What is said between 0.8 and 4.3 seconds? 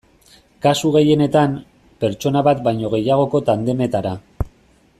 gehienetan, pertsona bat baino gehiagoko tandemetara.